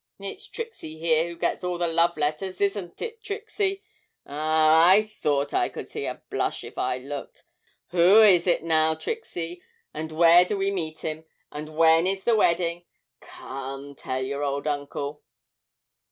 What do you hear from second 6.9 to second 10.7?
looked! Who is it now, Trixie, and where do